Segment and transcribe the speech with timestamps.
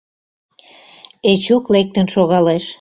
[1.31, 2.65] Эчук лектын шогалеш.